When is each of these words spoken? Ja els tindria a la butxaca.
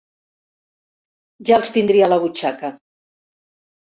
Ja 1.49 1.59
els 1.59 1.69
tindria 1.75 2.07
a 2.07 2.11
la 2.13 2.19
butxaca. 2.25 2.71